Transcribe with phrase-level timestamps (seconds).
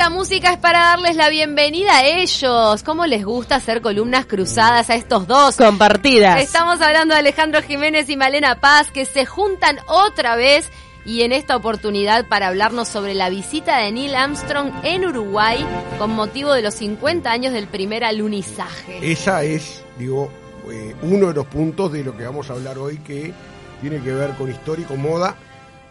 [0.00, 2.82] esta música es para darles la bienvenida a ellos.
[2.82, 5.56] ¿Cómo les gusta hacer columnas cruzadas a estos dos?
[5.58, 6.40] Compartidas.
[6.40, 10.70] Estamos hablando de Alejandro Jiménez y Malena Paz que se juntan otra vez
[11.04, 15.66] y en esta oportunidad para hablarnos sobre la visita de Neil Armstrong en Uruguay
[15.98, 19.00] con motivo de los 50 años del primer alunizaje.
[19.02, 20.30] Esa es, digo,
[20.70, 23.34] eh, uno de los puntos de lo que vamos a hablar hoy que
[23.82, 24.50] tiene que ver con
[24.88, 25.36] con moda.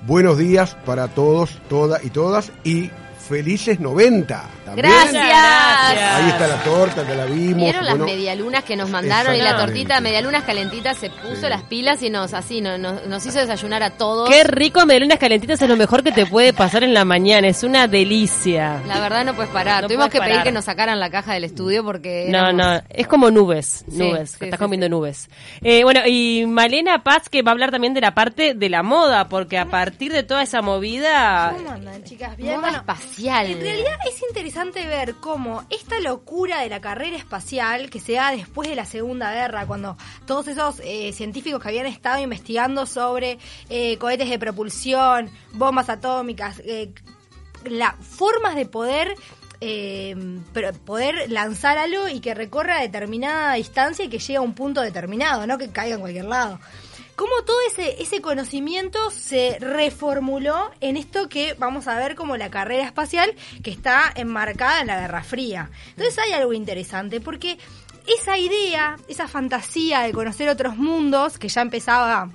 [0.02, 2.90] Buenos días para todos, todas y todas y
[3.20, 4.44] felices 90.
[4.66, 4.88] También.
[4.88, 5.24] Gracias.
[5.24, 7.58] Ahí está la torta, que la vimos.
[7.64, 11.42] Vieron las bueno, medialunas que nos mandaron y la tortita de medialunas calentitas se puso
[11.42, 11.50] Sí.
[11.50, 14.30] las pilas y nos así nos, hizo desayunar a todos.
[14.30, 17.48] Qué rico, medialunas calentitas es lo mejor que te puede pasar en la mañana.
[17.48, 18.82] Es una delicia.
[18.88, 19.84] La verdad no puedes parar.
[19.84, 22.56] No Tuvimos puedes que pedir que nos sacaran la caja del estudio porque No, éramos-
[22.56, 24.90] no, es como nubes, Sí, nubes, sí, estás sí, comiendo sí.
[24.92, 25.30] nubes.
[25.62, 28.84] Eh, bueno, y Malena Paz que va a hablar también de la parte de la
[28.84, 31.54] moda, porque a partir de toda esa movida...
[31.58, 32.36] ¿Cómo andan, chicas?
[32.38, 33.48] Bien, Moda bueno, espacial.
[33.48, 38.32] En realidad es interesante ver cómo esta locura de la carrera espacial que se da
[38.32, 43.40] después de la Segunda Guerra, cuando todos esos eh, científicos que habían estado investigando sobre
[43.70, 46.94] eh, cohetes de propulsión, bombas atómicas, eh,
[47.66, 49.16] las formas de poder
[49.62, 50.16] eh,
[50.54, 54.82] pero poder lanzar algo y que recorra determinada distancia y que llegue a un punto
[54.82, 56.60] determinado, no que caiga en cualquier lado.
[57.20, 62.50] Cómo todo ese, ese conocimiento se reformuló en esto que vamos a ver como la
[62.50, 65.70] carrera espacial que está enmarcada en la Guerra Fría.
[65.90, 67.58] Entonces hay algo interesante porque
[68.08, 72.30] esa idea, esa fantasía de conocer otros mundos que ya empezaba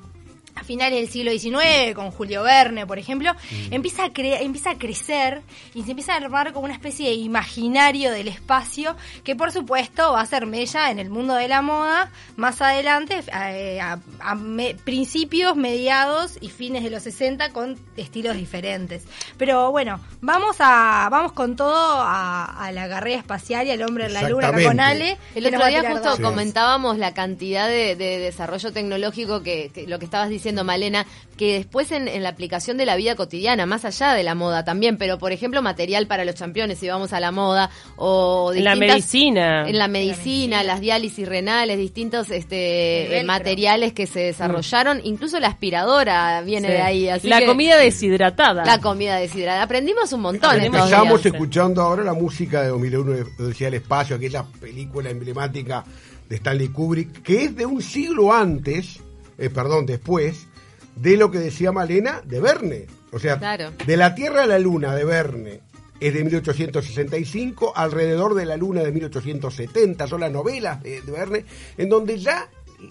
[0.56, 3.32] a finales del siglo XIX, con Julio Verne, por ejemplo,
[3.70, 5.42] empieza, a cre- empieza a crecer
[5.74, 10.12] y se empieza a armar como una especie de imaginario del espacio que, por supuesto,
[10.12, 14.34] va a ser mella en el mundo de la moda más adelante, eh, a, a
[14.36, 19.02] me- principios, mediados y fines de los 60 con estilos diferentes.
[19.36, 24.06] Pero bueno, vamos a vamos con todo a, a la carrera espacial y al hombre
[24.06, 24.80] en la luna con.
[24.80, 25.18] Ale.
[25.34, 30.04] El otro día justo comentábamos la cantidad de, de desarrollo tecnológico que, que lo que
[30.04, 31.06] estabas diciendo, Malena,
[31.36, 34.64] que después en, en la aplicación de la vida cotidiana, más allá de la moda
[34.64, 38.64] también, pero por ejemplo material para los campeones, si vamos a la moda, o En
[38.64, 39.68] la medicina.
[39.68, 43.26] En la medicina, las diálisis renales, distintos este, El eh, velcro.
[43.28, 46.74] materiales que se desarrollaron, incluso la aspiradora viene Sí.
[46.74, 47.08] de ahí.
[47.08, 48.64] Así la que- comida deshidratada.
[48.64, 49.62] La comida deshidratada.
[49.62, 50.50] Aprendimos un montón.
[50.50, 51.26] Aprendimos días.
[51.26, 55.84] escuchando ahora la música de 2001 de Odisea del Espacio, aquella película emblemática
[56.28, 59.00] de Stanley Kubrick, que es de un siglo antes,
[59.38, 60.46] eh, perdón, después,
[60.96, 62.86] de lo que decía Malena de Verne.
[63.12, 63.72] O sea, Claro.
[63.86, 65.60] de la Tierra a la Luna de Verne
[66.00, 71.44] es de 1865, alrededor de la Luna de 1870, son las novelas de, de Verne,
[71.78, 72.48] en donde ya,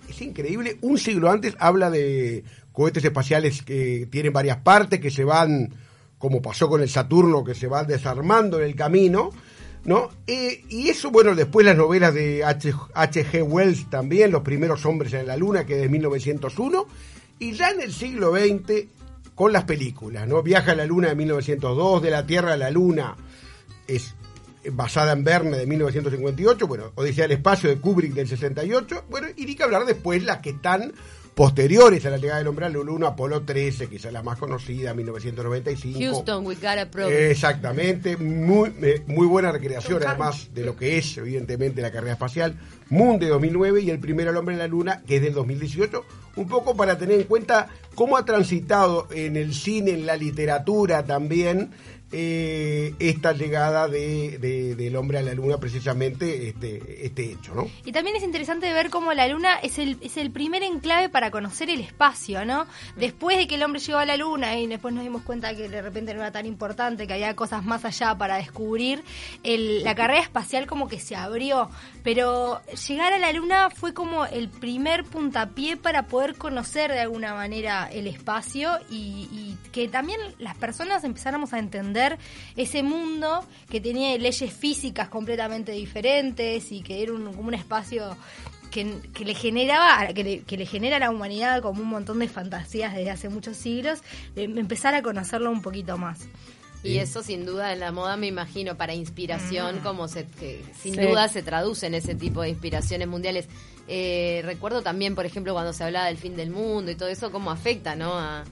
[0.10, 5.24] es increíble, un siglo antes habla de cohetes espaciales que tienen varias partes, que se
[5.24, 5.74] van,
[6.18, 9.30] como pasó con el Saturno, que se van desarmando en el camino,
[9.86, 10.10] ¿no?
[10.28, 13.44] Eh, y eso, bueno, después las novelas de H- H.G.
[13.44, 16.88] Wells también, Los primeros hombres en la luna, que es de 1901,
[17.40, 18.86] y ya en el siglo XX
[19.36, 20.42] con las películas, ¿no?
[20.44, 23.16] Viaja a la luna de 1902, De la Tierra a la Luna,
[23.88, 24.14] es
[24.72, 29.46] basada en Verne de 1958, bueno, Odisea del Espacio de Kubrick del 68, bueno, y
[29.46, 30.94] ni que hablar después las que están
[31.36, 34.94] posteriores a la llegada del hombre a la luna, Apolo 13, quizás la más conocida,
[34.94, 36.00] 1995.
[36.00, 37.32] Houston, we got a problem.
[37.32, 38.74] Exactamente, muy,
[39.08, 43.82] muy buena recreación además de lo que es evidentemente la carrera espacial, Moon de 2009
[43.82, 46.04] y el primer al hombre en la luna que es del 2018,
[46.36, 51.06] un poco para tener en cuenta cómo ha transitado en el cine, en la literatura
[51.06, 51.72] también
[52.14, 57.68] eh, esta llegada de, de- del hombre a la luna precisamente este, este hecho, ¿no?
[57.86, 61.32] Y también es interesante ver cómo la Luna es el, es el primer enclave para
[61.32, 62.68] conocer el espacio, ¿no?
[62.96, 65.68] Después de que el hombre llegó a la Luna y después nos dimos cuenta que
[65.70, 69.04] de repente no era tan importante, que había cosas más allá para descubrir,
[69.44, 71.70] el- la carrera espacial como que se abrió.
[72.04, 77.34] Pero llegar a la Luna fue como el primer puntapié para poder conocer de alguna
[77.34, 82.03] manera el espacio y, y que también las personas empezáramos a entender
[82.56, 88.16] ese mundo que tenía leyes físicas completamente diferentes y que era un, como un espacio
[88.72, 92.20] que, que le generaba que le, que le genera a la humanidad como un montón
[92.20, 94.00] de fantasías desde hace muchos siglos
[94.36, 96.20] de empezar a conocerlo un poquito más
[96.84, 100.96] Y eso sin duda en la moda me imagino para inspiración, como se, que sin
[100.96, 101.02] Sí.
[101.02, 103.48] duda se traduce en ese tipo de inspiraciones mundiales.
[103.88, 107.32] Eh, recuerdo también, por ejemplo, cuando se hablaba del fin del mundo y todo eso,
[107.32, 108.14] cómo afecta ¿no?
[108.14, 108.44] a, a-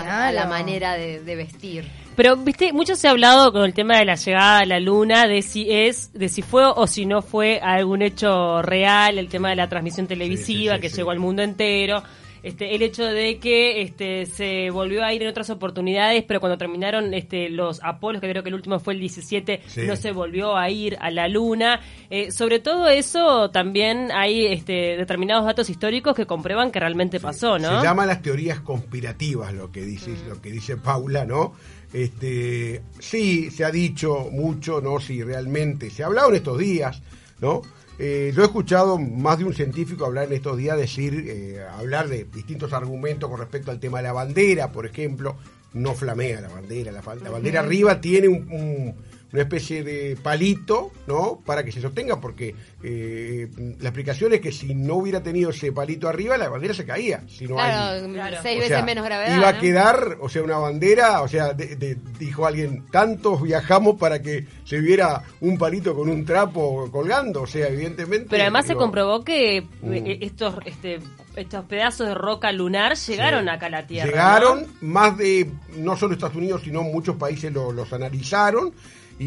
[0.00, 0.36] a Claro.
[0.36, 1.88] la manera de, de vestir.
[2.14, 5.26] Pero, viste, mucho se ha hablado con el tema de la llegada a la luna,
[5.26, 9.50] de si es, de si fue o si no fue algún hecho real, el tema
[9.50, 10.96] de la transmisión televisiva sí, que sí.
[10.96, 12.02] llegó al mundo entero.
[12.42, 16.58] este, el hecho de que este, se volvió a ir en otras oportunidades, pero cuando
[16.58, 19.82] terminaron este, los Apolos, que creo que el último fue el 17, Sí.
[19.86, 21.78] no se volvió a ir a la Luna.
[22.10, 27.58] Eh, sobre todo eso, también hay este, determinados datos históricos que comprueban que realmente pasó,
[27.60, 27.78] ¿no?
[27.80, 31.54] Se llaman las teorías conspirativas, lo que dice, lo que dice Paula, ¿no?
[31.92, 34.98] Este, sí, se ha dicho mucho, ¿no?
[35.00, 37.02] Si realmente se ha hablado en estos días,
[37.40, 37.62] ¿no?
[37.98, 42.08] Eh, yo he escuchado más de un científico hablar en estos días, decir, eh, hablar
[42.08, 45.36] de distintos argumentos con respecto al tema de la bandera, por ejemplo,
[45.74, 48.94] no flamea la bandera, la, bandera arriba tiene un- un-
[49.32, 51.40] una especie de palito, ¿no?
[51.44, 53.48] Para que se sostenga, porque eh,
[53.80, 57.22] la explicación es que si no hubiera tenido ese palito arriba, la bandera se caía.
[57.28, 58.36] Si no hay, Claro, Claro.
[58.42, 59.36] seis o veces sea, menos gravedad.
[59.36, 63.96] Iba a quedar, o sea, una bandera, o sea, de- de- dijo alguien, tantos viajamos
[63.98, 68.26] para que se viera un palito con un trapo colgando, o sea, evidentemente.
[68.30, 69.92] Pero además se comprobó que Mm.
[69.92, 70.98] eh, estos, este,
[71.36, 73.48] estos pedazos de roca lunar llegaron sí.
[73.50, 74.10] acá a la Tierra.
[74.10, 74.88] Llegaron ¿no?
[74.88, 78.72] más de, no solo Estados Unidos, sino muchos países lo- los analizaron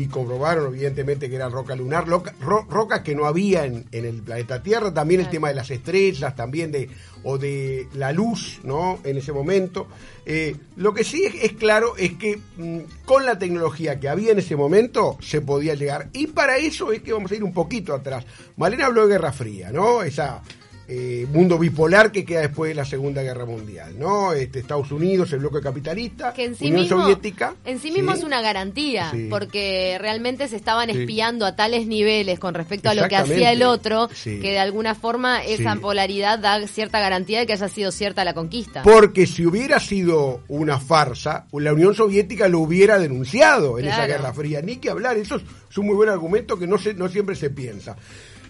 [0.01, 2.23] y comprobaron evidentemente que era roca lunar, ro-
[2.69, 6.35] roca que no había en, en el planeta Tierra, también el tema de las estrellas,
[6.35, 6.89] también de
[7.23, 8.99] o de la luz, ¿no?
[9.03, 9.87] En ese momento.
[10.25, 14.31] Eh, lo que sí es, es claro es que mm, con la tecnología que había
[14.33, 16.09] en ese momento se podía llegar.
[16.13, 18.25] Y para eso es que vamos a ir un poquito atrás.
[18.57, 20.03] Malena habló de Guerra Fría, ¿no?
[20.03, 20.41] Esa
[20.87, 24.33] eh, mundo bipolar que queda después de la Segunda Guerra Mundial, ¿no?
[24.33, 27.55] Este, Estados Unidos, el bloque capitalista, que en sí Unión mismo, Soviética.
[27.65, 28.19] en sí mismo ¿sí?
[28.19, 29.27] es una garantía, Sí.
[29.29, 33.63] porque realmente se estaban espiando a tales niveles con respecto a lo que hacía el
[33.63, 38.23] otro, que de alguna forma esa polaridad da cierta garantía de que haya sido cierta
[38.23, 38.83] la conquista.
[38.83, 44.05] Porque si hubiera sido una farsa, la Unión Soviética lo hubiera denunciado en esa.
[44.05, 44.61] Guerra Fría.
[44.61, 47.35] Ni que hablar, eso es, es un muy buen argumento que no, se, no siempre
[47.35, 47.95] se piensa.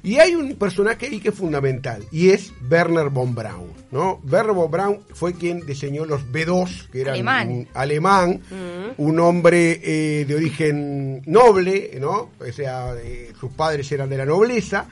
[0.05, 3.71] Y hay un personaje ahí que es fundamental, y es Werner von Braun.
[3.91, 4.21] ¿no?
[4.23, 7.49] Werner von Braun fue quien diseñó los B2, que eran Alemán.
[7.49, 8.41] un alemán,
[8.97, 12.29] un hombre eh, de origen noble, ¿no?
[12.39, 14.87] o sea, eh, sus padres eran de la nobleza,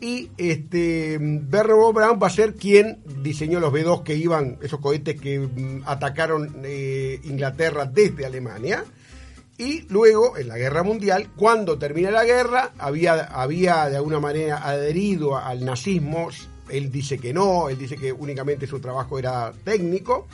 [0.00, 4.80] y este Werner von Braun va a ser quien diseñó los B2 que iban, esos
[4.80, 8.84] cohetes que mm, atacaron eh, Inglaterra desde Alemania.
[9.58, 14.66] Y luego, en la guerra mundial, cuando termina la guerra, había, había de alguna manera
[14.68, 16.28] adherido al nazismo.
[16.68, 20.28] Él dice que no, él dice que únicamente su trabajo era técnico.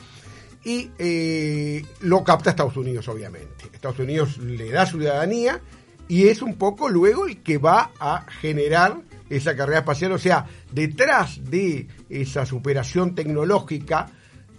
[0.65, 3.65] Y eh, lo capta Estados Unidos, obviamente.
[3.71, 5.61] Estados Unidos le da ciudadanía
[6.07, 10.11] y es un poco luego el que va a generar esa carrera espacial.
[10.11, 14.11] O sea, detrás de esa superación tecnológica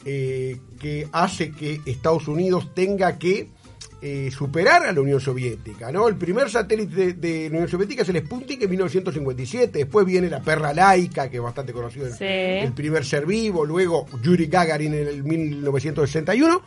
[0.05, 3.50] eh, que hace que Estados Unidos tenga que
[4.06, 6.06] eh, superar a la Unión Soviética, ¿no?
[6.08, 10.28] El primer satélite de, de la Unión Soviética es el Sputnik en 1957, después viene
[10.28, 12.24] la perra laica, que es bastante conocido, el, Sí.
[12.24, 16.60] el primer ser vivo, luego Yuri Gagarin en el 1961,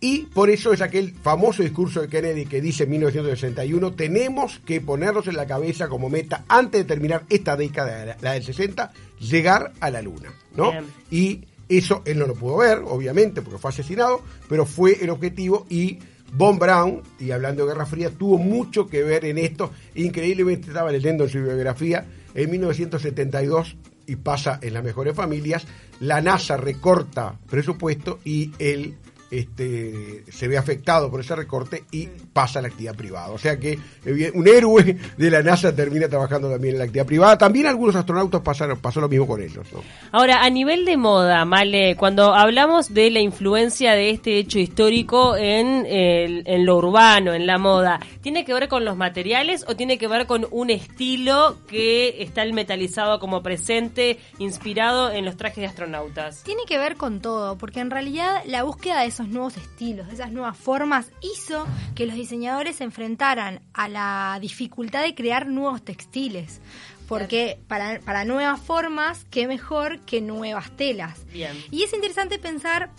[0.00, 4.80] y por eso es aquel famoso discurso de Kennedy que dice en 1961, tenemos que
[4.80, 8.92] ponernos en la cabeza como meta, antes de terminar esta década, la- la del 60,
[9.20, 10.72] llegar a la Luna, ¿no?
[10.72, 10.84] Bien.
[11.10, 15.66] Y eso él no lo pudo ver, obviamente, porque fue asesinado, pero fue el objetivo
[15.70, 15.98] y
[16.32, 19.70] Von Braun, y hablando de Guerra Fría, tuvo mucho que ver en esto.
[19.94, 22.04] Increíblemente estaba leyendo en su biografía,
[22.34, 25.66] en 1972, y pasa en las mejores familias,
[26.00, 28.96] la NASA recorta presupuesto y él
[29.30, 33.30] este, se ve afectado por ese recorte y pasa a la actividad privada.
[33.30, 37.06] O sea que evi- un héroe de la NASA termina trabajando también en la actividad
[37.06, 37.38] privada.
[37.38, 39.66] También algunos astronautas pasaron, pasó lo mismo con ellos.
[39.72, 39.82] ¿no?
[40.12, 45.36] Ahora, a nivel de moda, Male, cuando hablamos de la influencia de este hecho histórico
[45.36, 49.76] en, el- en lo urbano, en la moda, ¿tiene que ver con los materiales o
[49.76, 55.36] tiene que ver con un estilo que está el metalizado como presente, inspirado en los
[55.36, 56.42] trajes de astronautas?
[56.42, 60.30] Tiene que ver con todo, porque en realidad la búsqueda de esos nuevos estilos, esas
[60.30, 66.60] nuevas formas, hizo que los diseñadores se enfrentaran a la dificultad de crear nuevos textiles.
[67.08, 71.24] Porque para, para nuevas formas, qué mejor que nuevas telas.
[71.32, 71.56] Bien.
[71.70, 72.90] Y es interesante pensar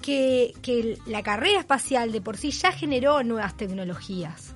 [0.00, 4.54] que, que la carrera espacial de por sí ya generó nuevas tecnologías.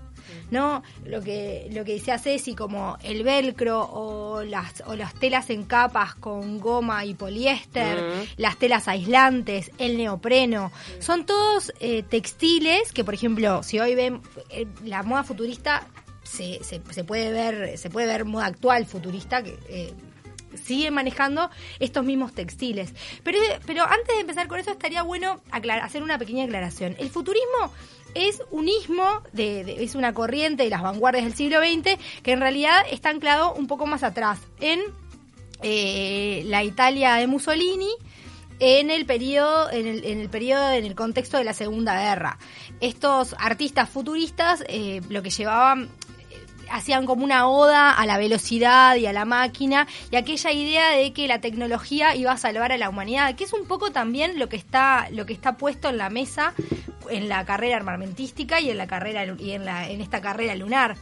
[0.52, 0.82] ¿No?
[1.06, 5.64] Lo que, lo que decía Ceci, como el velcro o las, o las telas en
[5.64, 13.02] capas con goma y poliéster, las telas aislantes, el neopreno, son todos eh, textiles que,
[13.02, 15.86] por ejemplo, si hoy ven eh, la moda futurista,
[16.22, 19.94] se, se, se puede ver, se puede ver moda actual futurista que eh,
[20.62, 22.94] sigue manejando estos mismos textiles.
[23.22, 26.96] Pero, pero antes de empezar con eso estaría bueno hacer una pequeña aclaración.
[26.98, 27.72] El futurismo
[28.14, 32.84] es un ismo, es una corriente de las vanguardias del siglo XX que en realidad
[32.90, 34.80] está anclado un poco más atrás, en
[35.62, 37.92] eh, la Italia de Mussolini,
[38.58, 42.38] en el periodo, en el, en el en el contexto de la Segunda Guerra.
[42.80, 45.88] Estos artistas futuristas eh, lo que llevaban
[46.72, 51.12] hacían como una oda a la velocidad y a la máquina y aquella idea de
[51.12, 54.48] que la tecnología iba a salvar a la humanidad, que es un poco también lo
[54.48, 56.54] que está lo que está puesto en la mesa
[57.10, 60.96] en la carrera armamentística y en la carrera y en la en esta carrera lunar.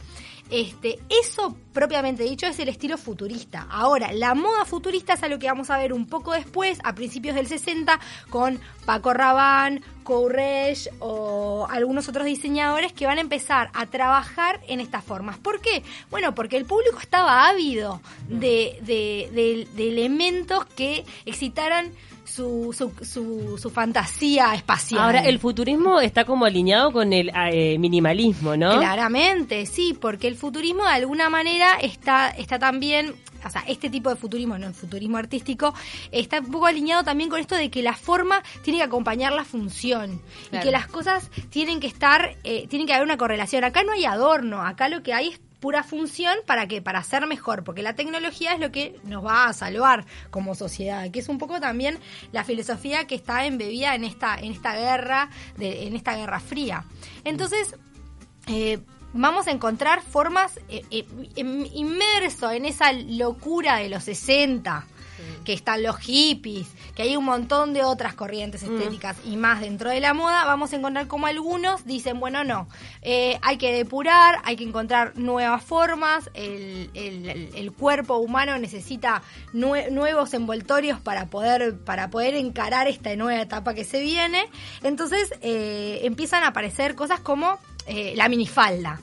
[0.51, 3.67] Este, eso propiamente dicho es el estilo futurista.
[3.71, 7.35] Ahora, la moda futurista es algo que vamos a ver un poco después, a principios
[7.35, 7.97] del 60,
[8.29, 14.79] con Paco Rabanne, Courrèges o algunos otros diseñadores que van a empezar a trabajar en
[14.79, 15.37] estas formas.
[15.37, 15.83] ¿Por qué?
[16.09, 21.91] Bueno, porque el público estaba ávido de, de, de elementos que excitaran
[22.31, 25.01] su, su, su, fantasía espacial.
[25.01, 28.77] Ahora, el futurismo está como alineado con el eh, minimalismo, ¿no?
[28.77, 33.13] Claramente, sí, porque el futurismo de alguna manera está, está también,
[33.45, 35.73] o sea, este tipo de futurismo, no el futurismo artístico,
[36.11, 39.45] está un poco alineado también con esto de que la forma tiene que acompañar la
[39.45, 40.21] función
[40.51, 43.63] y que las cosas tienen que estar, eh, tienen que haber una correlación.
[43.63, 47.27] Acá no hay adorno, acá lo que hay es pura función para que para ser
[47.27, 51.29] mejor, porque la tecnología es lo que nos va a salvar como sociedad, que es
[51.29, 51.99] un poco también
[52.31, 56.83] la filosofía que está embebida en esta en esta guerra de, en esta guerra fría.
[57.23, 57.75] Entonces
[58.47, 58.79] eh,
[59.13, 64.85] vamos a encontrar formas eh, eh, inmerso en esa locura de los 60
[65.45, 68.75] que están los hippies, que hay un montón de otras corrientes mm.
[68.75, 72.67] estéticas y más dentro de la moda, vamos a encontrar como algunos dicen, bueno, no,
[73.01, 80.33] eh, hay que depurar, hay que encontrar nuevas formas, el, el, cuerpo humano necesita nuevos
[80.33, 84.49] envoltorios para poder, para poder encarar esta nueva etapa que se viene.
[84.83, 88.99] Entonces empiezan a aparecer cosas como eh, la minifalda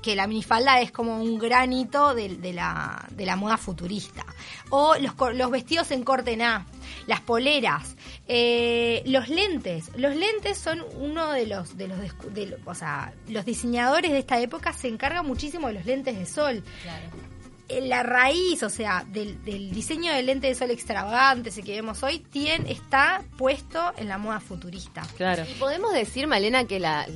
[0.00, 4.24] que la minifalda es como un granito de, de, la, de la moda futurista.
[4.70, 6.66] O los, los vestidos en corte A,
[7.06, 9.90] las poleras, eh, los lentes.
[9.96, 11.98] Los lentes son uno de los, de los,
[12.64, 16.64] o sea, los diseñadores de esta época se encargan muchísimo de los lentes de sol.
[16.82, 17.29] Claro
[17.82, 22.18] la raíz, o sea, del, diseño del lente de sol extravagante ese que vemos hoy,
[22.18, 25.02] tiene, está puesto en la moda futurista.
[25.16, 25.44] Claro.
[25.48, 27.06] Y podemos decir, Malena, que, la,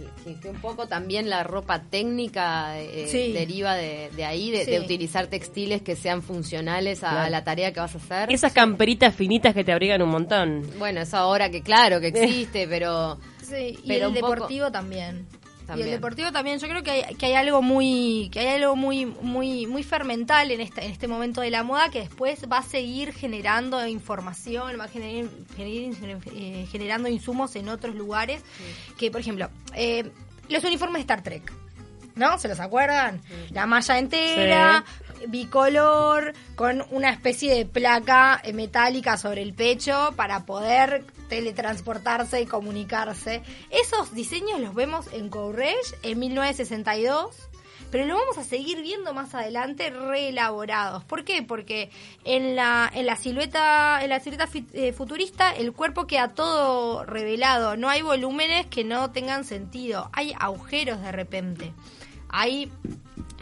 [0.40, 5.96] que, un poco también la ropa técnica eh, deriva de, ahí, de, utilizar textiles que
[5.96, 8.32] sean funcionales a, la tarea que vas a hacer.
[8.32, 10.62] Esas camperitas finitas que te abrigan un montón.
[10.78, 13.18] Bueno, eso ahora que claro que existe, pero...
[13.42, 15.26] Sí, y el deportivo también.
[15.76, 18.76] Y el deportivo también, yo creo que hay, que hay algo muy que hay algo
[18.76, 22.58] muy muy muy fermental en este en este momento de la moda que después va
[22.58, 25.30] a seguir generando información, va a generar,
[26.34, 28.42] eh, generando insumos en otros lugares,
[28.98, 30.10] que por ejemplo, eh,
[30.48, 31.52] los uniformes de Star Trek.
[32.16, 32.38] ¿No?
[32.38, 33.20] ¿Se los acuerdan?
[33.50, 34.84] La malla entera,
[35.28, 42.46] bicolor, con una especie de placa eh, metálica sobre el pecho para poder teletransportarse y
[42.46, 43.42] comunicarse.
[43.70, 47.50] Esos diseños los vemos en Courage en 1962
[47.94, 51.04] pero lo vamos a seguir viendo más adelante reelaborados.
[51.04, 51.44] ¿Por qué?
[51.44, 51.90] Porque
[52.24, 54.10] en la, en la silueta, en
[54.72, 60.34] eh, futurista el cuerpo queda todo revelado, no hay volúmenes que no tengan sentido, hay
[60.40, 61.72] agujeros de repente.
[62.30, 62.68] Hay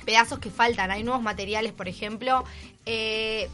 [0.02, 2.44] pedazos que faltan, hay nuevos materiales, por ejemplo,
[2.86, 3.48] eh,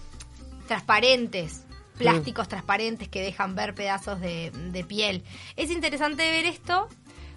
[0.67, 1.65] transparentes,
[1.97, 5.25] plásticos transparentes que dejan ver pedazos de, piel.
[5.57, 6.89] Es interesante ver esto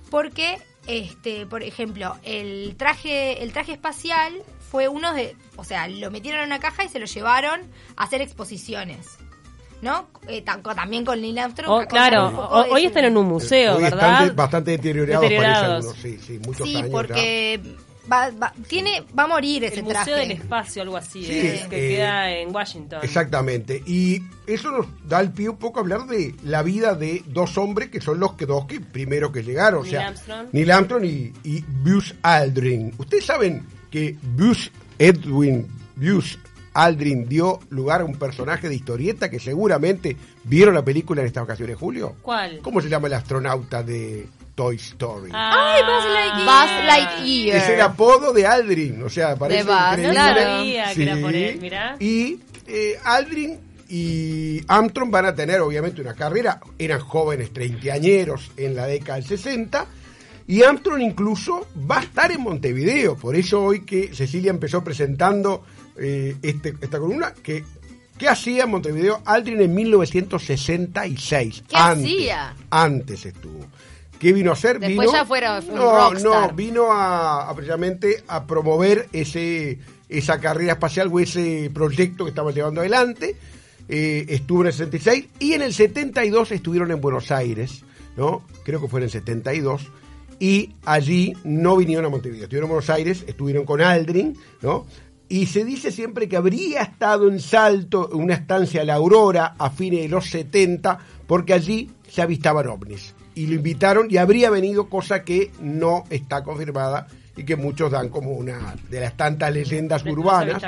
[0.09, 4.33] porque, este, por ejemplo, el traje, el traje espacial
[4.69, 7.61] fue uno de, o sea, lo metieron en una caja y se lo llevaron
[7.95, 9.17] a hacer exposiciones.
[9.81, 10.07] ¿no?
[10.27, 11.71] Eh, también con Neil Armstrong.
[11.71, 14.31] Oh, claro, hoy están en un museo, ¿verdad?
[14.35, 17.59] Bastante, deteriorados, sí, sí, muchos sí, porque
[18.09, 20.11] va, tiene, va a morir ese el traje.
[20.11, 22.99] Museo del Espacio, algo así, eh, que eh, queda en Washington.
[23.03, 23.83] Exactamente.
[23.85, 27.57] Y eso nos da el pie un poco a hablar de la vida de dos
[27.57, 29.83] hombres que son los que dos que primero que llegaron.
[29.83, 30.47] Neil o sea, Armstrong.
[30.51, 32.93] Neil Armstrong y, y Buzz Aldrin.
[32.97, 36.37] Ustedes saben que Buzz Edwin Buzz
[36.73, 41.43] Aldrin dio lugar a un personaje de historieta que seguramente vieron la película en esta
[41.43, 42.15] ocasión, Julio.
[42.21, 42.59] ¿Cuál?
[42.61, 44.27] ¿Cómo se llama el astronauta de
[44.61, 45.31] Toy Story.
[45.33, 46.45] Ah, ¡Ay, Buzz Lightyear!
[46.45, 47.57] Buzz Lightyear.
[47.57, 50.11] Es el apodo de Aldrin, o sea, parece de increíble.
[50.11, 50.93] Claro.
[50.93, 51.95] que era por él, mirá.
[51.99, 58.75] Y eh, Aldrin y Armstrong van a tener obviamente una carrera, eran jóvenes treintañeros en
[58.75, 59.87] la década del 60,
[60.45, 65.63] y Armstrong incluso va a estar en Montevideo, por eso hoy que Cecilia empezó presentando
[65.97, 67.63] eh, este, esta columna, que
[68.21, 71.63] ¿Qué hacía en Montevideo Aldrin en 1966?
[71.67, 72.55] ¿Qué hacía?
[72.69, 73.65] Antes estuvo.
[74.21, 74.79] ¿Qué vino a hacer?
[74.79, 76.51] Después ya fuera un no, rockstar.
[76.51, 82.51] no, vino a, precisamente a promover ese esa carrera espacial o ese proyecto que estaba
[82.51, 83.35] llevando adelante.
[83.89, 87.83] eh, estuvo en el 66 y en el 72 estuvieron en Buenos Aires,
[88.15, 88.43] ¿no?
[88.63, 89.87] Creo que fue en el 72
[90.39, 94.85] y allí no vinieron a Montevideo, estuvieron en Buenos Aires, estuvieron con Aldrin, ¿no?
[95.29, 99.55] Y se dice siempre que habría estado en Salto, en una estancia a la Aurora,
[99.57, 103.15] a fines de los 70, porque allí se avistaban ovnis.
[103.35, 108.09] Y lo invitaron y habría venido, cosa que no está confirmada y que muchos dan
[108.09, 110.61] como una de las tantas leyendas De urbanas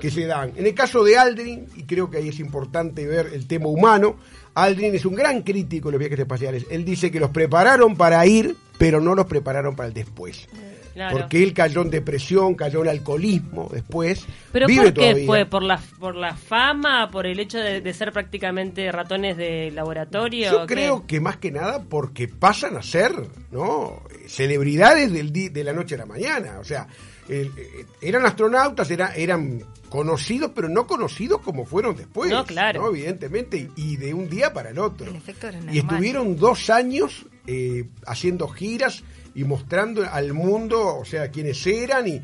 [0.00, 0.52] que se dan.
[0.56, 4.16] En el caso de Aldrin, y creo que ahí es importante ver el tema humano,
[4.54, 6.66] Aldrin es un gran crítico de los viajes espaciales.
[6.70, 10.48] Él dice que los prepararon para ir, pero no los prepararon para el después.
[10.96, 11.18] Claro.
[11.18, 14.24] Porque él cayó en depresión, cayó en alcoholismo después.
[14.50, 15.26] ¿Pero vive por qué todavía.
[15.26, 15.44] fue?
[15.44, 17.10] ¿Por la, ¿Por la fama?
[17.10, 20.50] ¿Por el hecho de, de ser prácticamente ratones de laboratorio?
[20.50, 20.72] Yo ¿Qué?
[20.74, 23.12] creo que más que nada porque pasan a ser
[23.52, 24.02] ¿no?
[24.26, 26.58] celebridades del di- de la noche a la mañana.
[26.60, 26.86] O sea,
[27.28, 32.30] el- eh, eran astronautas, era- eran conocidos, pero no conocidos como fueron después.
[32.30, 32.88] No, claro.
[32.88, 35.10] Evidentemente, y, y de un día para el otro.
[35.10, 39.04] El efecto era y estuvieron dos años eh, haciendo giras
[39.36, 42.22] y mostrando al mundo, o sea, quiénes eran y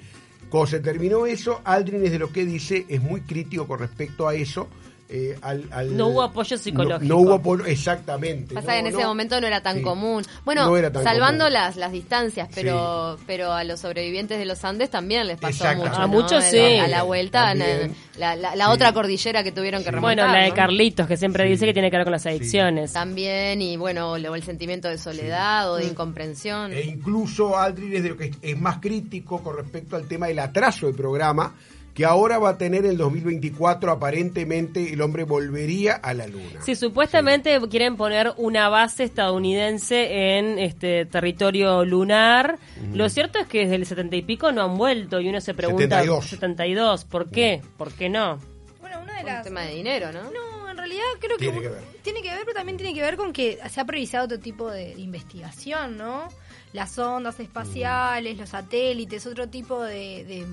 [0.48, 4.26] cuando se terminó eso, Aldrin es de lo que dice, es muy crítico con respecto
[4.26, 4.68] a eso.
[5.08, 7.04] Eh, al, al- No hubo apoyo psicológico.
[7.06, 8.54] No, hubo apoyo, exactamente.
[8.54, 9.82] Pasa no, que en ese momento no era tan Sí.
[9.82, 10.24] común.
[10.44, 11.52] Bueno, No era tan salvando común.
[11.52, 15.92] las, las distancias, pero pero a los sobrevivientes de los Andes también les pasó mucho.
[15.94, 16.08] A ¿no?
[16.08, 16.78] muchos A la- sí.
[16.78, 17.94] A la vuelta, También.
[18.16, 18.70] la, la- la Sí.
[18.72, 20.16] otra cordillera que tuvieron que remontar.
[20.26, 20.52] Bueno, la de.
[20.52, 22.92] Carlitos, que siempre dice que tiene que ver con las adicciones.
[22.92, 26.72] También, y bueno, luego el sentimiento de soledad o de incomprensión.
[26.72, 30.38] E incluso Aldrin es de lo que es más crítico con respecto al tema del
[30.38, 31.54] atraso del programa,
[31.94, 36.62] que ahora va a tener el 2024, aparentemente el hombre volvería a la luna.
[36.64, 42.58] Sí, supuestamente quieren poner una base estadounidense en este territorio lunar.
[42.94, 45.52] Lo cierto es que desde el setenta y pico no han vuelto y uno se
[45.54, 46.26] pregunta 72.
[46.26, 47.60] 72, ¿por qué?
[47.76, 48.38] ¿Por qué no?
[48.80, 49.44] Bueno, una de Un las...
[49.44, 50.22] tema de dinero, ¿no?
[50.30, 51.82] No, en realidad creo que Tiene un- que ver.
[52.02, 54.70] tiene que ver, pero también tiene que ver con que se ha priorizado otro tipo
[54.70, 56.28] de, investigación, ¿no?
[56.72, 60.46] Las ondas espaciales, los satélites, otro tipo de, de,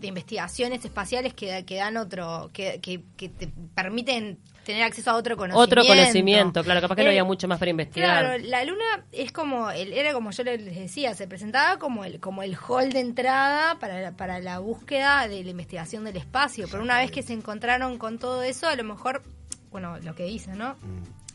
[0.00, 5.16] de investigaciones espaciales que, que dan otro, que, que, que te permiten tener acceso a
[5.16, 5.80] otro conocimiento.
[5.80, 8.24] Otro conocimiento, claro, capaz que no Eh, había mucho más para investigar.
[8.24, 12.20] Claro, la luna es como, el, era como yo les decía, se presentaba como el,
[12.20, 16.66] como el hall de entrada para, la- para la búsqueda de la investigación del espacio.
[16.70, 19.22] Pero una vez que se encontraron con todo eso, a lo mejor,
[19.70, 20.76] bueno, lo que dicen, ¿no?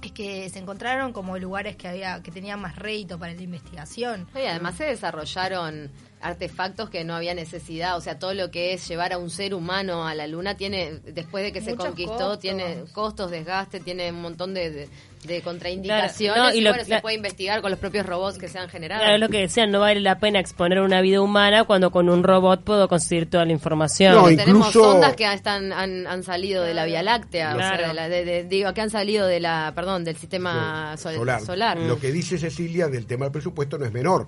[0.02, 4.28] Es que se encontraron como lugares que había que tenían más rédito para la investigación.
[4.36, 8.88] Y además se desarrollaron artefactos que no había necesidad, o sea, todo lo que es
[8.88, 12.40] llevar a un ser humano a la luna tiene, después de que se conquistó, costos.
[12.40, 14.90] tiene costos, desgaste, tiene un montón de, de,
[15.26, 18.06] de contraindicaciones Claro, no, y y, lo- bueno, la- se puede investigar con los propios
[18.06, 19.02] robots que se han generado.
[19.02, 22.10] Claro, es lo que decían, no vale la pena exponer una vida humana cuando con
[22.10, 24.14] un robot puedo conseguir toda la información.
[24.16, 27.78] No, incluso- tenemos sondas que están, han, han salido de la Vía Láctea, o sea,
[27.88, 31.42] de la- de- de- digo, que han salido de la, perdón, del sistema sol- solar.
[31.42, 31.78] solar.
[31.80, 34.28] Lo que dice Cecilia del tema del presupuesto no es menor.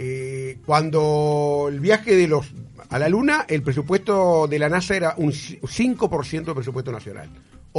[0.00, 2.46] Eh, cuando el viaje de los
[2.90, 7.28] a la Luna, el presupuesto de la NASA era un ci- 5% del presupuesto nacional.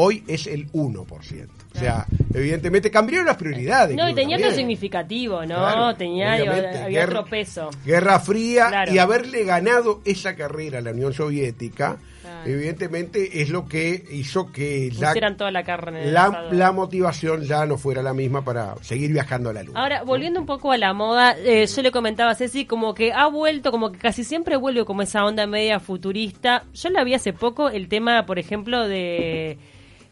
[0.02, 1.50] Hoy es el 1%.
[1.76, 3.98] O sea, evidentemente cambiaron las prioridades.
[3.98, 5.56] No, y tenía otro significativo, ¿no?
[5.56, 7.70] Claro, tenía había Guerra- otro peso.
[7.86, 8.94] Guerra Fría Claro.
[8.94, 12.50] y haberle ganado esa carrera a la Unión Soviética, Claro.
[12.50, 14.90] evidentemente es lo que hizo que
[15.38, 19.64] toda la carne la, motivación ya no fuera la misma para seguir viajando a la
[19.64, 19.82] Luna.
[19.82, 23.12] Ahora, volviendo un poco a la moda, eh, yo le comentaba a Ceci como que
[23.12, 26.64] ha vuelto, como que casi siempre vuelve como esa onda media futurista.
[26.74, 29.58] Yo la vi hace poco, el tema, por ejemplo, de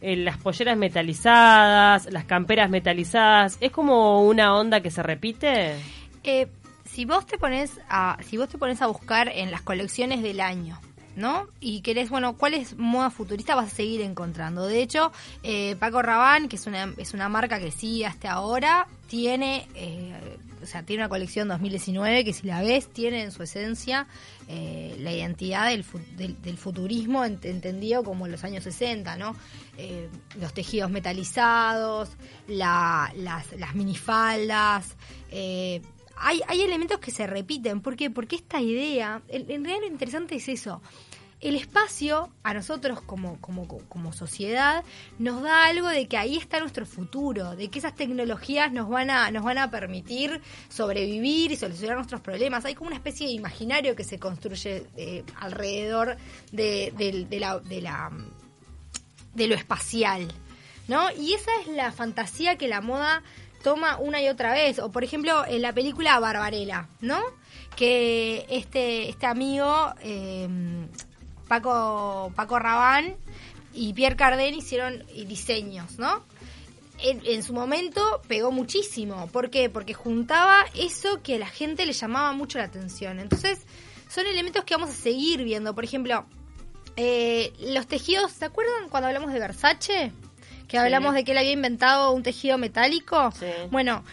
[0.02, 3.58] eh, las polleras metalizadas, las camperas metalizadas.
[3.62, 5.76] ¿Es como una onda que se repite?
[6.24, 6.48] Eh,
[6.86, 10.40] si vos te pones a, si vos te pones a buscar en las colecciones del
[10.42, 10.80] año,
[11.16, 11.48] ¿no?
[11.60, 13.56] Y querés, bueno, ¿cuál es moda futurista?
[13.56, 14.68] Vas a seguir encontrando.
[14.68, 15.12] De hecho,
[15.44, 20.38] eh, Paco Rabanne, que es una, es una marca que sí hasta ahora, tiene, eh,
[20.68, 24.08] sea, tiene una colección 2019 que si la ves, tiene en su esencia
[24.48, 25.84] eh, la identidad del,
[26.16, 29.36] del, del futurismo ent- entendido como los años 60, ¿no?
[29.78, 32.10] Eh, los tejidos metalizados,
[32.48, 34.96] la- las, las minifaldas,
[35.32, 35.82] eh,
[36.18, 37.82] hay, hay elementos que se repiten.
[37.82, 38.10] ¿Por qué?
[38.10, 40.82] Porque esta idea, en realidad lo interesante es eso.
[41.40, 44.84] El espacio, a nosotros como, como, como sociedad,
[45.20, 49.12] nos da algo de que ahí está nuestro futuro, de que esas tecnologías nos van
[49.12, 52.66] a, nos van a permitir sobrevivir y solucionar nuestros problemas.
[52.66, 56.18] Hay como una especie de imaginario que se construye eh, alrededor
[56.52, 58.12] de, de la
[59.38, 60.28] de lo espacial,
[60.88, 61.12] ¿no?
[61.12, 63.22] Y esa es la fantasía que la moda
[63.64, 64.80] toma una y otra vez.
[64.80, 67.22] O por ejemplo, en la película Barbarella, ¿no?
[67.76, 70.50] Que este, este amigo, eh,
[71.48, 73.16] Paco, Paco Rabán,
[73.74, 76.24] y Pierre Cardin hicieron diseños, ¿no?
[77.00, 79.28] En, en su momento pegó muchísimo.
[79.28, 79.70] ¿Por qué?
[79.70, 83.20] Porque juntaba eso que a la gente le llamaba mucho la atención.
[83.20, 83.60] Entonces,
[84.10, 85.76] son elementos que vamos a seguir viendo.
[85.76, 86.26] Por ejemplo,
[86.96, 90.12] eh, los tejidos, ¿se acuerdan cuando hablamos de Versace?
[90.68, 93.32] Que hablamos de que él había inventado un tejido metálico.
[93.40, 93.46] Sí.
[93.70, 94.04] Bueno,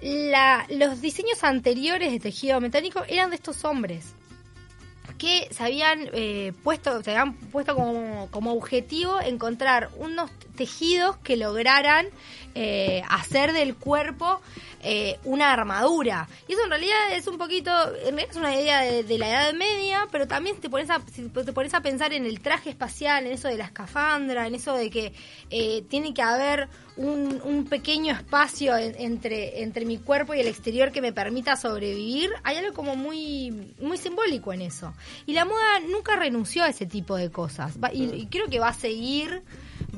[0.00, 4.14] la- los diseños anteriores de tejido metálico eran de estos hombres
[5.18, 11.36] que se habían eh, puesto, se habían puesto como, como objetivo encontrar unos tejidos que
[11.36, 12.06] lograran
[12.54, 14.40] eh, hacer del cuerpo
[14.82, 16.28] eh, una armadura.
[16.48, 17.70] Y eso en realidad es un poquito,
[18.04, 21.28] en realidad es una idea de, la Edad Media, pero también te pones a, si
[21.28, 24.74] te pones a pensar en el traje espacial, en eso de la escafandra, en eso
[24.74, 25.12] de que
[25.50, 30.92] eh, tiene que haber un, pequeño espacio en- entre, entre mi cuerpo y el exterior
[30.92, 34.94] que me permita sobrevivir, hay algo como muy, muy simbólico en eso.
[35.26, 37.76] Y la moda nunca renunció a ese tipo de cosas.
[37.82, 39.42] Va- y, y creo que va a seguir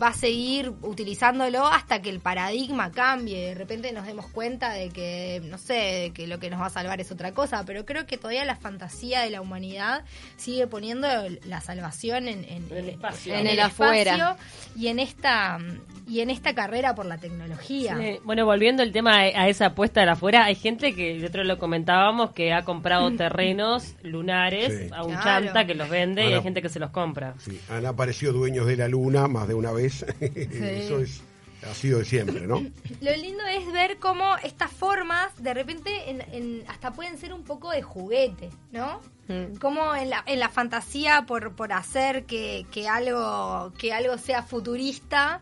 [0.00, 3.48] va a seguir utilizándolo hasta que el paradigma cambie.
[3.48, 6.66] De repente nos demos cuenta de que, no sé, de que lo que nos va
[6.66, 10.04] a salvar es otra cosa, pero creo que todavía la fantasía de la humanidad
[10.36, 11.08] sigue poniendo
[11.44, 13.34] la salvación en, el espacio.
[13.34, 14.12] En el afuera.
[14.14, 14.36] espacio
[14.76, 15.58] y en esta
[16.06, 17.96] y en esta carrera por la tecnología.
[17.98, 21.24] Sí, Bueno, volviendo al tema a esa apuesta de la afuera, hay gente que, el
[21.26, 24.88] otro lo comentábamos, que ha comprado terrenos lunares Sí.
[24.94, 25.46] a un Claro.
[25.46, 27.34] chanta que los vende y hay gente que se los compra.
[27.38, 30.04] Sí, han aparecido dueños de la luna más de una vez.
[30.20, 31.20] Eso es,
[31.68, 32.56] ha sido de siempre, ¿no?
[33.00, 37.42] Lo lindo es ver cómo estas formas de repente en- en- hasta pueden ser un
[37.44, 39.00] poco de juguete, ¿no?
[39.28, 39.56] Mm.
[39.58, 44.42] Como en la, en la fantasía por, por hacer que, que algo que algo sea
[44.42, 45.40] futurista,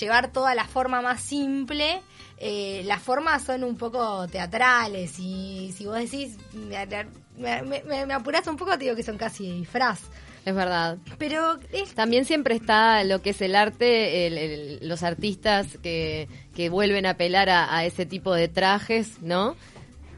[0.00, 2.02] llevar toda la forma más simple,
[2.38, 6.84] eh, las formas son un poco teatrales y si vos decís, me,
[7.38, 10.00] me, me- me apurás un poco, te digo que son casi de disfraz.
[10.44, 10.98] Es verdad.
[11.18, 16.28] Pero es También siempre está lo que es el arte, el- el- los artistas que,
[16.56, 19.54] que vuelven a apelar a, a ese tipo de trajes, ¿no?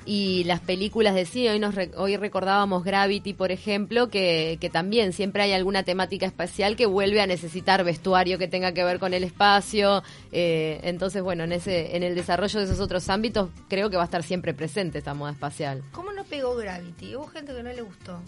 [0.06, 4.68] Y las películas de cine, hoy, nos re- hoy recordábamos Gravity, por ejemplo, que, que
[4.68, 8.98] también siempre hay alguna temática espacial que vuelve a necesitar vestuario que tenga que ver
[8.98, 10.02] con el espacio.
[10.30, 14.02] eh, entonces, bueno, en, ese, en el desarrollo de esos otros ámbitos creo que va
[14.02, 15.82] a estar siempre presente esta moda espacial.
[15.92, 17.16] ¿Cómo no pegó Gravity?
[17.16, 18.20] Hubo gente que no le gustó.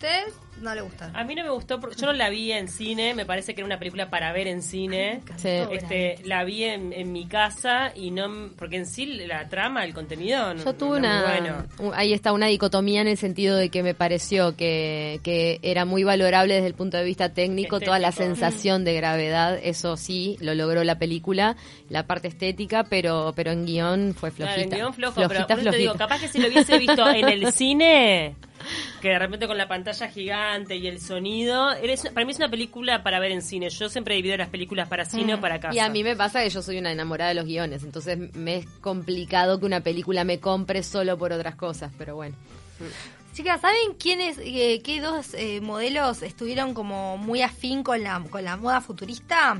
[0.00, 0.32] ¿Ustedes
[0.62, 1.16] no le gustaron?
[1.16, 3.62] A mí no me gustó, porque yo no la vi en cine, me parece que
[3.62, 5.22] era una película para ver en cine.
[5.38, 5.48] Sí.
[5.72, 9.94] Este, la vi en, en mi casa y no, porque en sí la trama, el
[9.94, 11.92] contenido, no- Yo tuve no una, bueno.
[11.96, 16.04] ahí está una dicotomía en el sentido de que me pareció que, que era muy
[16.04, 20.54] valorable desde el punto de vista técnico toda la sensación de gravedad, eso sí, lo
[20.54, 21.56] logró la película,
[21.88, 24.54] la parte estética, pero pero en guion fue flojita.
[24.54, 27.28] Claro, en guion flojo, flojita, pero te digo, capaz que si lo hubiese visto en
[27.28, 28.36] el cine,
[29.00, 32.48] que de repente con la pantalla gigante y el sonido, eres, para mí es una
[32.50, 33.70] película para ver en cine.
[33.70, 35.72] Yo siempre divido las películas para cine o para casa.
[35.72, 35.76] Mm.
[35.76, 38.56] Y a mí me pasa que yo soy una enamorada de los guiones, entonces me
[38.56, 42.36] es complicado que una película me compre solo por otras cosas, pero bueno.
[43.34, 48.44] Chicas, ¿saben quiénes, eh, qué dos eh, modelos estuvieron como muy afín con la, con
[48.44, 49.58] la moda futurista?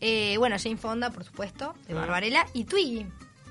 [0.00, 3.06] Eh, bueno, Jane Fonda, por supuesto, de Barbarella, y Twiggy.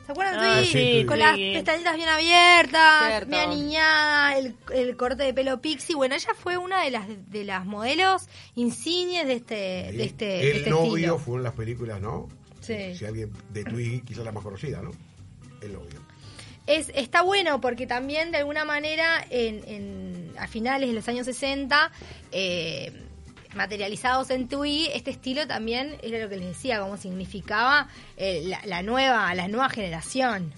[0.06, 1.00] ¿Se acuerdan de Ah, Twiggy?
[1.02, 3.28] sí, con las pestañitas bien abiertas, Cierto.
[3.30, 4.39] mi aniñada,
[4.72, 5.96] el, el corte de pelo pixie.
[5.96, 10.52] Bueno, ella fue una de las de las modelos insignes de este, de este, de
[10.52, 11.18] el este novio estilo.
[11.20, 12.28] fue en las películas, ¿no?
[12.62, 12.96] Sí.
[12.96, 14.92] Si alguien de Twiggy, quizá la más conocida, ¿no?
[15.62, 16.00] El novio.
[16.68, 21.26] es, está bueno porque también de alguna manera en, en- a finales de los años
[21.26, 21.92] 60
[22.32, 22.94] eh,
[23.56, 28.62] materializados en Tui este estilo también era lo que les decía como significaba eh, la,
[28.66, 30.54] la nueva la nueva generación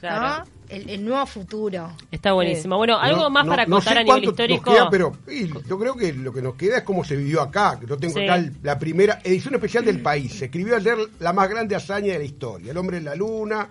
[0.00, 0.38] Claro.
[0.44, 0.50] ¿no?
[0.72, 2.76] El, el nuevo futuro Está buenísimo.
[2.76, 4.70] Bueno, algo No- más no- para no contar sé a nivel histórico.
[4.70, 7.40] Nos queda, pero y, yo creo que lo que nos queda es cómo se vivió
[7.42, 7.78] acá.
[7.80, 8.24] que Yo tengo Sí.
[8.24, 10.32] acá el- la primera edición especial del país.
[10.34, 12.70] Se escribió ayer la más grande hazaña de la historia.
[12.72, 13.68] El hombre en la luna,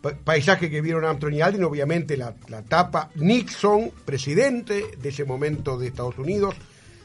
[0.00, 3.10] pa- paisaje que vieron Armstrong y Aldrin, obviamente la, la tapa.
[3.16, 6.54] Nixon, presidente de ese momento de Estados Unidos,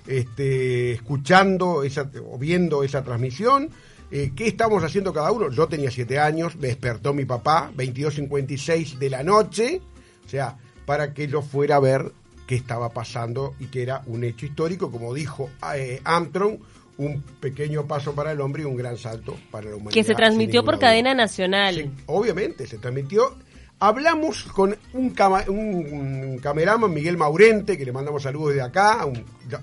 [0.07, 3.69] este, escuchando esa, o viendo esa transmisión.
[4.09, 5.51] Eh, ¿Qué estamos haciendo cada uno?
[5.51, 9.81] Yo tenía siete años, me despertó mi papá, 22.56 de la noche,
[10.25, 12.13] o sea, para que yo fuera a ver
[12.47, 16.59] qué estaba pasando y que era un hecho histórico, como dijo eh, Armstrong,
[16.97, 19.93] un pequeño paso para el hombre y un gran salto para la humanidad.
[19.93, 20.87] que se transmitió por duda.
[20.87, 21.75] cadena nacional.
[21.75, 23.35] Sí, obviamente, se transmitió.
[23.79, 29.05] Hablamos con un, cameraman, Miguel Maurente, que le mandamos saludos desde acá,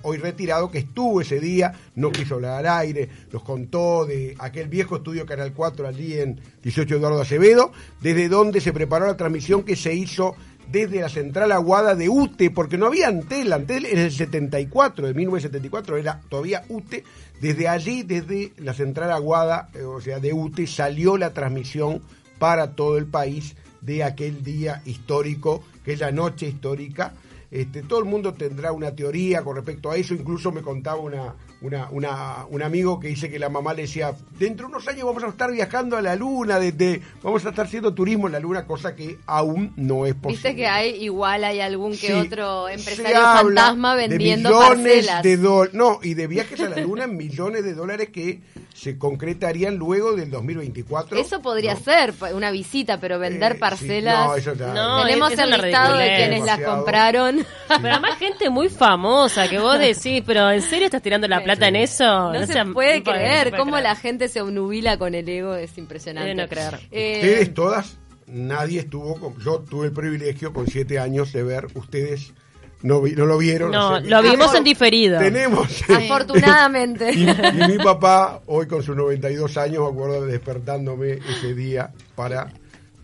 [0.03, 4.69] hoy retirado, que estuvo ese día, no quiso hablar al aire, nos contó de aquel
[4.69, 9.63] viejo estudio Canal 4 allí en 18 Eduardo Acevedo, desde donde se preparó la transmisión
[9.63, 10.37] que se hizo
[10.71, 15.13] desde la central Aguada de UTE, porque no había Antel, Antel en el 74, de
[15.13, 17.03] 1974 era todavía UTE,
[17.41, 22.01] desde allí, desde la central Aguada, eh, o sea, de UTE, salió la transmisión
[22.39, 27.13] para todo el país de aquel día histórico, aquella noche histórica.
[27.51, 31.35] Este, todo el mundo tendrá una teoría con respecto a eso, incluso me contaba una,
[31.65, 35.05] una, una, un amigo que dice que la mamá le decía, dentro de unos años
[35.05, 38.39] vamos a estar viajando a la luna, desde, vamos a estar haciendo turismo en la
[38.39, 40.33] luna, cosa que aún no es posible.
[40.33, 44.67] Viste que hay, igual hay algún que Sí, otro empresario fantasma de vendiendo millones
[45.07, 45.23] parcelas.
[45.23, 45.73] de dólares.
[45.73, 48.41] No, y de viajes a la luna en millones de dólares que
[48.73, 51.17] se concretarían luego del 2024.
[51.17, 51.79] Eso podría ¿no?
[51.79, 54.27] ser una visita, pero vender Eh, sí, parcelas.
[54.27, 57.45] no, eso ya- No, Tenemos el listado de quienes las compraron.
[57.67, 61.54] Pero además gente muy famosa que vos decís, pero ¿en serio estás tirando la plata
[61.61, 62.33] en eso?
[62.33, 63.83] No, se puede no puede- creer no puede cómo creer.
[63.83, 66.35] la gente se obnubila con el ego, es impresionante.
[66.35, 66.79] No creer.
[66.91, 71.67] Eh, Ustedes todas, nadie estuvo, con- yo tuve el privilegio con siete años de ver,
[71.75, 72.33] ustedes
[72.81, 73.71] no, vi- no lo vieron.
[73.71, 75.17] No, o sea, lo vimos en diferido.
[75.19, 75.67] Tenemos.
[75.89, 77.11] Afortunadamente.
[77.15, 81.91] y, y mi papá, hoy con sus 92 años, me acuerdo de despertándome ese día
[82.15, 82.51] para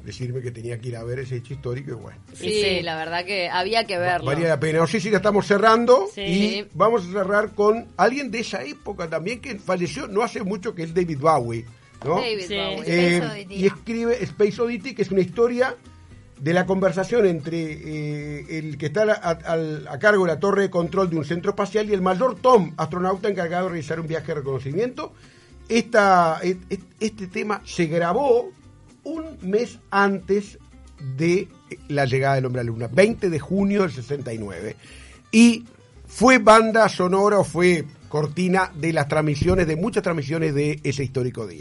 [0.04, 2.20] decirme que tenía que ir a ver ese hecho histórico y bueno.
[2.34, 2.82] Sí, sí.
[2.82, 4.26] la verdad que había que verlo.
[4.28, 4.80] Valía la pena.
[4.80, 6.22] No sé si ya estamos cerrando Sí.
[6.22, 10.74] y vamos a cerrar con alguien de esa época también que falleció no hace mucho,
[10.76, 11.66] que es David Bowie.
[12.04, 12.16] ¿no?
[12.16, 12.56] David Sí.
[12.56, 12.84] Bowie.
[12.88, 15.76] Eh, y escribe Space Oddity, que es una historia
[16.40, 20.64] de la conversación entre eh, el que está a, al- a cargo de la torre
[20.64, 24.08] de control de un centro espacial y el mayor Tom, astronauta encargado de realizar un
[24.08, 25.14] viaje de reconocimiento.
[25.70, 28.52] Esta, et- et- este tema se grabó
[29.04, 30.58] un mes antes
[31.18, 31.48] de
[31.88, 34.76] la llegada del hombre a la luna, 20 de junio del 69.
[35.32, 35.66] Y
[36.06, 41.48] fue banda sonora o fue cortina de las transmisiones, de muchas transmisiones de ese histórico
[41.48, 41.60] día.